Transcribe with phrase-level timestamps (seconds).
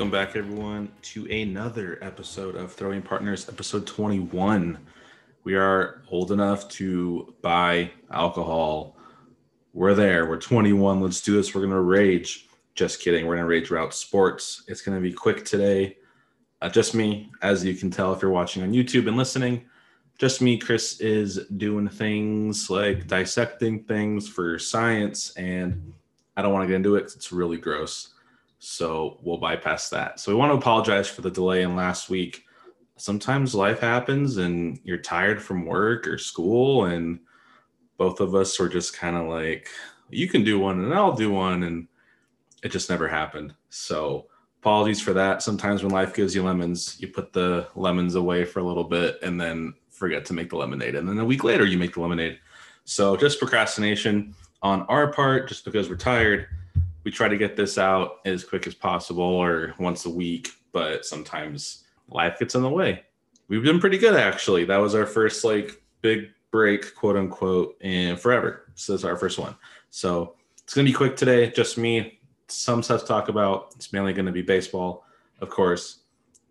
[0.00, 4.78] Welcome back, everyone, to another episode of Throwing Partners, episode 21.
[5.44, 8.96] We are old enough to buy alcohol.
[9.74, 10.26] We're there.
[10.26, 11.02] We're 21.
[11.02, 11.54] Let's do this.
[11.54, 12.48] We're going to rage.
[12.74, 13.26] Just kidding.
[13.26, 14.64] We're going to rage route sports.
[14.68, 15.98] It's going to be quick today.
[16.62, 19.66] Uh, just me, as you can tell if you're watching on YouTube and listening.
[20.18, 20.56] Just me.
[20.56, 25.92] Chris is doing things like dissecting things for science, and
[26.38, 28.14] I don't want to get into it it's really gross.
[28.62, 30.20] So we'll bypass that.
[30.20, 32.44] So we want to apologize for the delay in last week.
[32.96, 37.20] Sometimes life happens and you're tired from work or school, and
[37.96, 39.68] both of us were just kind of like,
[40.10, 41.62] you can do one and I'll do one.
[41.62, 41.88] And
[42.62, 43.54] it just never happened.
[43.70, 44.26] So
[44.60, 45.40] apologies for that.
[45.40, 49.18] Sometimes when life gives you lemons, you put the lemons away for a little bit
[49.22, 50.96] and then forget to make the lemonade.
[50.96, 52.38] And then a week later, you make the lemonade.
[52.84, 56.48] So just procrastination on our part, just because we're tired
[57.04, 61.04] we try to get this out as quick as possible or once a week, but
[61.04, 63.02] sometimes life gets in the way.
[63.48, 64.64] We've been pretty good actually.
[64.64, 68.70] That was our first like big break, quote unquote, in forever.
[68.74, 69.56] So this is our first one.
[69.90, 72.20] So it's gonna be quick today, just me.
[72.48, 73.72] Some stuff to talk about.
[73.76, 75.04] It's mainly gonna be baseball,
[75.40, 76.00] of course,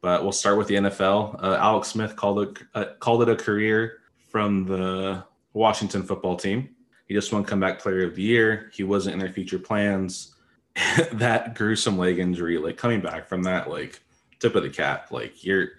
[0.00, 1.42] but we'll start with the NFL.
[1.42, 6.68] Uh, Alex Smith called it uh, called it a career from the Washington football team.
[7.06, 8.70] He just won comeback player of the year.
[8.74, 10.35] He wasn't in their future plans.
[11.12, 14.00] that gruesome leg injury, like coming back from that, like
[14.40, 15.70] tip of the cap, like you're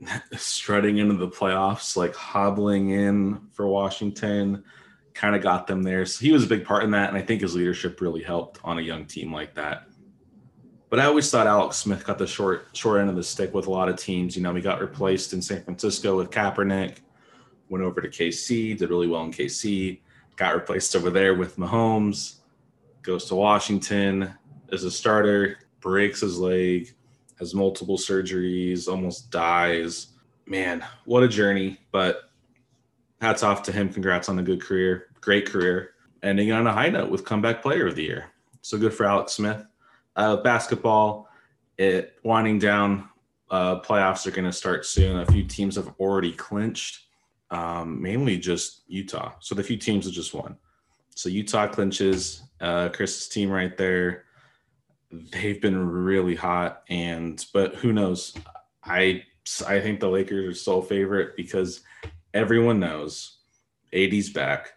[0.32, 4.64] strutting into the playoffs, like hobbling in for Washington,
[5.12, 6.06] kind of got them there.
[6.06, 7.08] So he was a big part in that.
[7.10, 9.86] And I think his leadership really helped on a young team like that.
[10.88, 13.66] But I always thought Alex Smith got the short short end of the stick with
[13.66, 14.36] a lot of teams.
[14.36, 16.96] You know, he got replaced in San Francisco with Kaepernick,
[17.68, 20.00] went over to KC, did really well in KC,
[20.34, 22.39] got replaced over there with Mahomes
[23.02, 24.34] goes to Washington
[24.72, 26.94] as a starter, breaks his leg,
[27.38, 30.08] has multiple surgeries, almost dies.
[30.46, 31.78] Man, what a journey.
[31.90, 32.30] But
[33.20, 33.92] hats off to him.
[33.92, 35.94] Congrats on a good career, great career.
[36.22, 38.26] Ending on a high note with comeback player of the year.
[38.60, 39.64] So good for Alex Smith.
[40.16, 41.28] Uh, basketball,
[41.78, 43.08] it winding down.
[43.50, 45.18] Uh, playoffs are going to start soon.
[45.18, 47.06] A few teams have already clinched,
[47.50, 49.32] um, mainly just Utah.
[49.40, 50.56] So the few teams have just won.
[51.14, 52.42] So Utah clinches.
[52.60, 54.24] Uh, Chris's team right there.
[55.10, 58.34] They've been really hot, and but who knows?
[58.84, 59.24] I
[59.66, 61.80] I think the Lakers are still favorite because
[62.32, 63.38] everyone knows
[63.92, 64.74] AD's back.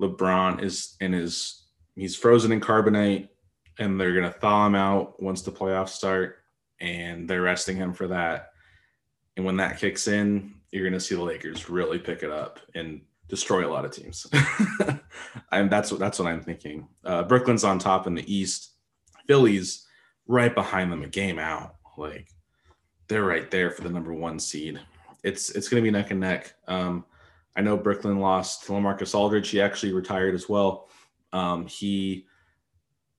[0.00, 1.64] LeBron is in his
[1.94, 3.28] he's frozen in carbonite,
[3.78, 6.38] and they're gonna thaw him out once the playoffs start,
[6.80, 8.52] and they're resting him for that.
[9.36, 13.00] And when that kicks in, you're gonna see the Lakers really pick it up and
[13.28, 14.26] destroy a lot of teams.
[15.52, 16.88] and that's what that's what I'm thinking.
[17.04, 18.72] Uh, Brooklyn's on top in the East.
[19.26, 19.86] Philly's
[20.26, 21.76] right behind them, a game out.
[21.96, 22.28] Like
[23.08, 24.80] they're right there for the number one seed.
[25.22, 26.54] It's it's going to be neck and neck.
[26.66, 27.04] Um,
[27.56, 29.50] I know Brooklyn lost to LaMarcus Aldridge.
[29.50, 30.88] He actually retired as well.
[31.32, 32.26] Um, he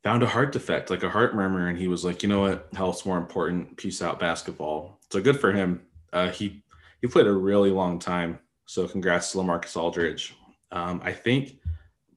[0.04, 2.70] found a heart defect, like a heart murmur, and he was like, you know what,
[2.74, 3.76] health's more important.
[3.76, 5.02] Peace out, basketball.
[5.12, 5.82] So good for him.
[6.14, 6.64] Uh, he
[7.02, 10.36] he played a really long time so congrats to LaMarcus Aldridge.
[10.72, 11.58] Um, I think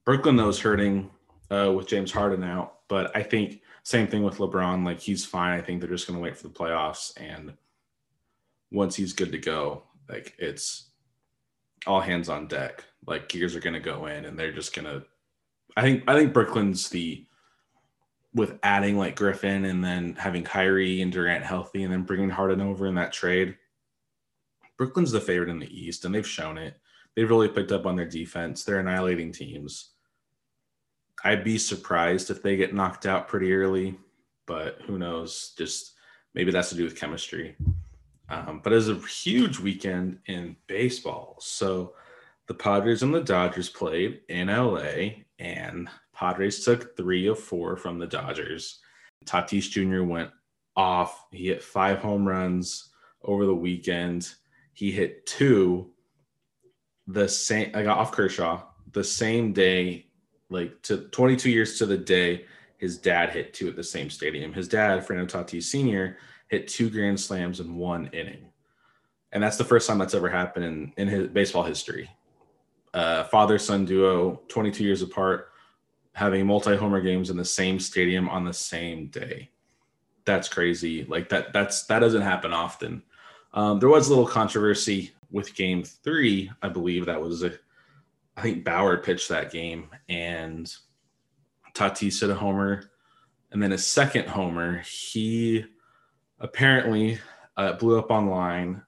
[0.05, 1.09] Brooklyn though is hurting
[1.49, 4.85] uh, with James Harden out, but I think same thing with LeBron.
[4.85, 5.57] Like he's fine.
[5.57, 7.55] I think they're just going to wait for the playoffs, and
[8.71, 10.91] once he's good to go, like it's
[11.87, 12.85] all hands on deck.
[13.07, 15.03] Like gears are going to go in, and they're just going to.
[15.75, 17.25] I think I think Brooklyn's the
[18.35, 22.61] with adding like Griffin and then having Kyrie and Durant healthy, and then bringing Harden
[22.61, 23.57] over in that trade.
[24.77, 26.79] Brooklyn's the favorite in the East, and they've shown it.
[27.15, 28.63] They've really picked up on their defense.
[28.63, 29.91] They're annihilating teams.
[31.23, 33.97] I'd be surprised if they get knocked out pretty early,
[34.45, 35.53] but who knows?
[35.57, 35.93] Just
[36.33, 37.55] maybe that's to do with chemistry.
[38.29, 41.37] Um, but it's a huge weekend in baseball.
[41.39, 41.93] So
[42.47, 47.99] the Padres and the Dodgers played in LA, and Padres took three of four from
[47.99, 48.79] the Dodgers.
[49.25, 50.03] Tatis Jr.
[50.03, 50.31] went
[50.75, 51.25] off.
[51.31, 52.89] He hit five home runs
[53.23, 54.33] over the weekend
[54.73, 55.89] he hit two
[57.07, 58.61] the same I got off Kershaw
[58.91, 60.07] the same day,
[60.49, 62.45] like to 22 years to the day
[62.83, 64.51] his dad hit two at the same stadium.
[64.51, 66.17] His dad, Fernando Tatis Sr.,
[66.49, 68.49] hit two grand slams in one inning.
[69.31, 72.09] And that's the first time that's ever happened in, in his baseball history.
[72.93, 75.47] Uh, father son duo, 22 years apart,
[76.11, 79.49] having multi homer games in the same stadium on the same day.
[80.25, 81.05] That's crazy.
[81.05, 83.01] Like that, that's that doesn't happen often.
[83.53, 86.51] Um, there was a little controversy with game three.
[86.61, 87.53] I believe that was a,
[88.35, 90.73] I think Bauer pitched that game and
[91.73, 92.89] Tatis hit a homer.
[93.51, 95.65] And then his second homer, he
[96.39, 97.19] apparently
[97.57, 98.81] uh, blew up online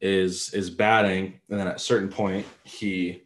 [0.00, 3.22] is is batting and then at a certain point he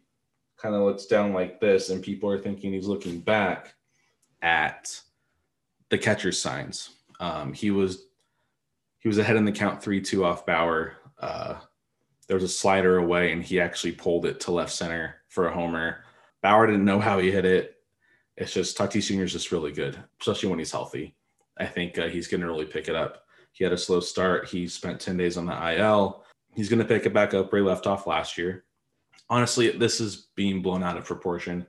[0.57, 3.75] kind of looks down like this and people are thinking he's looking back
[4.41, 4.99] at
[5.89, 6.89] the catcher's signs
[7.19, 8.07] um, he was
[9.03, 11.55] he was ahead in the count 3-2 off bauer uh,
[12.27, 15.53] there was a slider away and he actually pulled it to left center for a
[15.53, 16.03] homer
[16.41, 17.77] bauer didn't know how he hit it
[18.37, 21.15] it's just tatis jr is just really good especially when he's healthy
[21.57, 24.49] i think uh, he's going to really pick it up he had a slow start
[24.49, 26.23] he spent 10 days on the il
[26.55, 28.65] He's going to pick it back up where he left off last year.
[29.29, 31.65] Honestly, this is being blown out of proportion.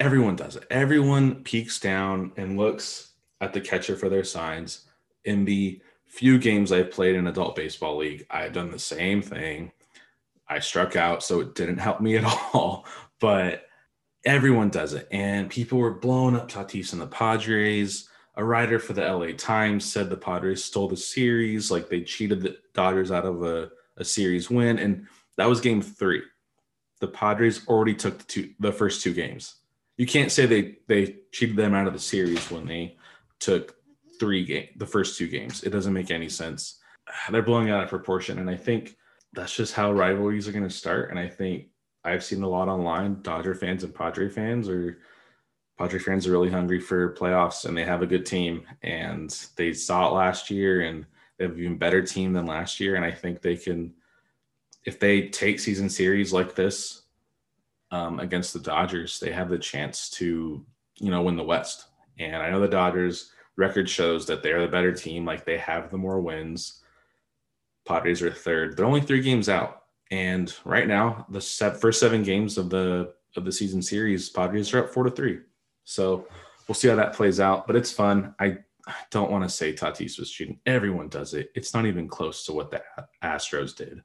[0.00, 0.64] Everyone does it.
[0.70, 4.86] Everyone peeks down and looks at the catcher for their signs.
[5.24, 9.72] In the few games I've played in adult baseball league, I've done the same thing.
[10.48, 12.86] I struck out, so it didn't help me at all.
[13.20, 13.66] But
[14.24, 15.08] everyone does it.
[15.10, 18.08] And people were blowing up Tatis and the Padres.
[18.36, 22.42] A writer for the LA Times said the Padres stole the series, like they cheated
[22.42, 25.06] the Dodgers out of a a series win, and
[25.36, 26.22] that was game three.
[27.00, 29.56] The Padres already took the two the first two games.
[29.96, 32.96] You can't say they they cheated them out of the series when they
[33.38, 33.76] took
[34.18, 35.62] three game the first two games.
[35.64, 36.78] It doesn't make any sense.
[37.30, 38.96] They're blowing out of proportion, and I think
[39.32, 41.10] that's just how rivalries are going to start.
[41.10, 41.66] And I think
[42.04, 43.20] I've seen a lot online.
[43.22, 44.98] Dodger fans and Padre fans are
[45.78, 49.72] Padre fans are really hungry for playoffs, and they have a good team, and they
[49.74, 51.04] saw it last year, and
[51.36, 53.92] they have an even better team than last year, and I think they can,
[54.86, 57.02] if they take season series like this
[57.90, 60.64] um, against the Dodgers, they have the chance to,
[60.98, 61.88] you know, win the West.
[62.18, 65.90] And I know the Dodgers record shows that they're the better team, like they have
[65.90, 66.82] the more wins.
[67.86, 68.76] Padres are third.
[68.76, 73.44] They're only three games out, and right now the first seven games of the of
[73.44, 75.40] the season series, Padres are up four to three.
[75.84, 76.26] So
[76.66, 77.66] we'll see how that plays out.
[77.66, 78.34] But it's fun.
[78.40, 80.60] I I don't want to say Tatis was cheating.
[80.66, 81.50] Everyone does it.
[81.54, 82.82] It's not even close to what the
[83.22, 84.02] Astros did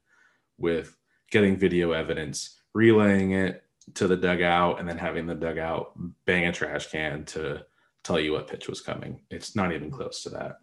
[0.58, 0.96] with
[1.30, 3.62] getting video evidence, relaying it
[3.94, 5.92] to the dugout, and then having the dugout
[6.24, 7.64] bang a trash can to
[8.02, 9.20] tell you what pitch was coming.
[9.30, 10.58] It's not even close to that.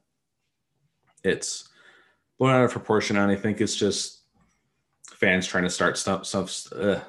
[1.24, 1.70] It's
[2.38, 4.24] blown out of proportion, and I think it's just
[5.06, 7.00] fans trying to start stuff, stuff uh,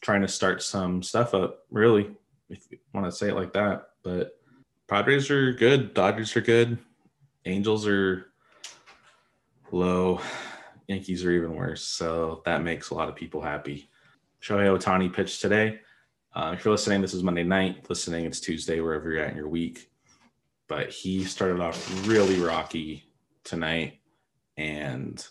[0.00, 1.60] trying to start some stuff up.
[1.70, 2.10] Really,
[2.48, 4.32] if you want to say it like that, but
[4.88, 5.92] Padres are good.
[5.92, 6.78] Dodgers are good.
[7.44, 8.32] Angels are
[9.70, 10.20] low.
[10.86, 11.82] Yankees are even worse.
[11.82, 13.90] So that makes a lot of people happy.
[14.42, 15.80] Shohei Ohtani pitched today.
[16.38, 17.90] Uh, if you're listening, this is Monday night.
[17.90, 19.90] Listening, it's Tuesday, wherever you're at in your week.
[20.68, 23.10] But he started off really rocky
[23.42, 23.94] tonight
[24.56, 25.26] and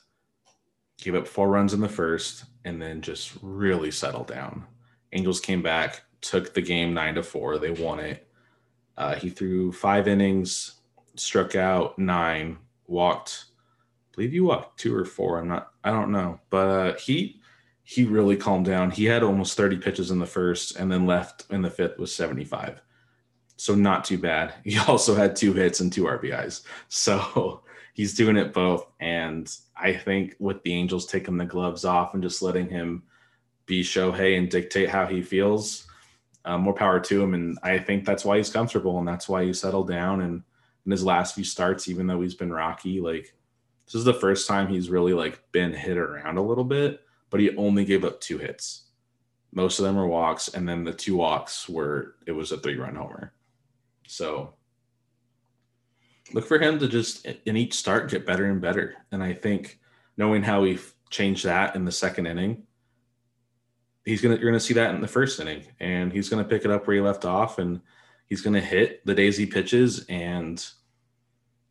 [1.02, 4.66] gave up four runs in the first and then just really settled down.
[5.14, 7.58] Angels came back, took the game nine to four.
[7.58, 8.28] They won it.
[8.98, 10.74] Uh, he threw five innings,
[11.16, 13.46] struck out nine, walked.
[13.48, 15.40] I believe you walked two or four.
[15.40, 15.72] I'm not.
[15.86, 17.40] I don't know, but uh, he
[17.90, 18.92] he really calmed down.
[18.92, 22.10] He had almost 30 pitches in the first, and then left in the fifth with
[22.10, 22.82] 75.
[23.56, 24.56] So not too bad.
[24.66, 26.64] He also had two hits and two RBIs.
[26.90, 27.62] So
[27.94, 28.86] he's doing it both.
[29.00, 33.04] And I think with the Angels taking the gloves off and just letting him
[33.66, 35.88] be Shohei and dictate how he feels,
[36.44, 37.34] uh, more power to him.
[37.36, 40.20] And I think that's why he's comfortable and that's why he settled down.
[40.20, 40.44] And
[40.86, 43.34] in his last few starts, even though he's been rocky, like
[43.86, 47.40] this is the first time he's really like been hit around a little bit, but
[47.40, 48.86] he only gave up two hits.
[49.54, 52.78] Most of them were walks, and then the two walks were it was a three
[52.78, 53.34] run homer.
[54.08, 54.54] So
[56.34, 58.96] look for him to just in each start get better and better.
[59.12, 59.80] And I think
[60.18, 60.80] knowing how he
[61.10, 62.68] changed that in the second inning
[64.08, 66.72] he's gonna you're gonna see that in the first inning, and he's gonna pick it
[66.72, 67.82] up where he left off, and
[68.28, 70.66] he's gonna hit the days he pitches, and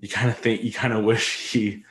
[0.01, 1.85] you kind of think you kind of wish he.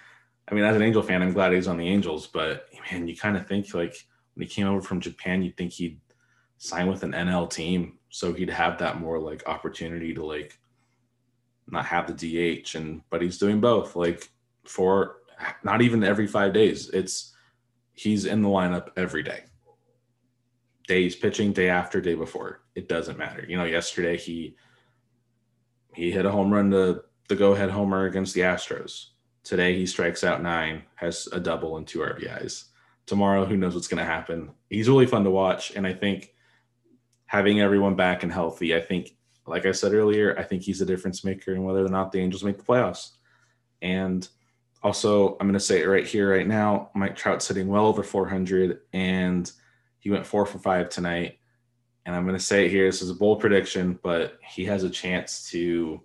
[0.48, 3.16] I mean, as an Angel fan, I'm glad he's on the Angels, but man, you
[3.16, 3.96] kind of think like
[4.36, 6.00] when he came over from Japan, you'd think he'd
[6.58, 10.60] sign with an NL team, so he'd have that more like opportunity to like
[11.68, 14.30] not have the DH, and but he's doing both, like
[14.66, 15.18] for
[15.64, 16.90] not even every five days.
[16.90, 17.34] It's
[17.94, 19.46] he's in the lineup every day.
[20.88, 22.62] Days pitching day after day before.
[22.76, 23.44] It doesn't matter.
[23.48, 24.56] You know yesterday he
[25.96, 29.08] he hit a home run to the go ahead homer against the astros
[29.46, 32.66] today he strikes out nine has a double and two rbis
[33.06, 34.50] tomorrow who knows what's going to happen?
[34.70, 36.34] He's really fun to watch and i think
[37.28, 39.16] having everyone back and healthy i think
[39.48, 42.20] like i said earlier i think he's a difference maker in whether or not the
[42.20, 43.12] angels make the playoffs.
[43.82, 44.28] And
[44.84, 48.04] also i'm going to say it right here right now mike trout sitting well over
[48.04, 49.52] 400 and
[50.06, 51.40] he went four for five tonight.
[52.06, 54.84] And I'm going to say it here this is a bold prediction, but he has
[54.84, 56.00] a chance to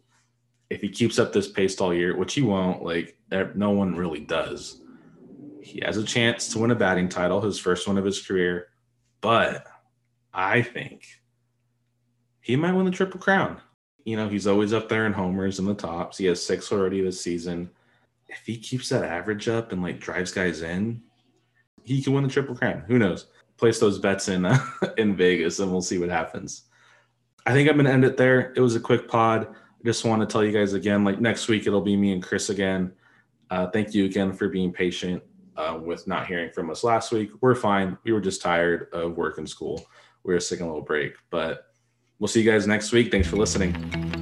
[0.70, 3.18] if he keeps up this pace all year, which he won't, like
[3.54, 4.80] no one really does,
[5.60, 8.68] he has a chance to win a batting title, his first one of his career.
[9.20, 9.66] But
[10.32, 11.06] I think
[12.40, 13.60] he might win the Triple Crown.
[14.04, 16.16] You know, he's always up there in homers and the tops.
[16.16, 17.70] He has six already this season.
[18.28, 21.02] If he keeps that average up and like drives guys in,
[21.82, 22.84] he can win the Triple Crown.
[22.86, 23.26] Who knows?
[23.56, 24.64] Place those bets in uh,
[24.96, 26.62] in Vegas and we'll see what happens.
[27.44, 28.52] I think I'm going to end it there.
[28.54, 29.54] It was a quick pod.
[29.80, 32.22] I just want to tell you guys again, like next week, it'll be me and
[32.22, 32.92] Chris again.
[33.50, 35.22] Uh, thank you again for being patient
[35.56, 37.30] uh, with not hearing from us last week.
[37.40, 37.96] We're fine.
[38.04, 39.86] We were just tired of work and school.
[40.22, 41.72] We were taking a little break, but
[42.18, 43.10] we'll see you guys next week.
[43.10, 44.19] Thanks for listening.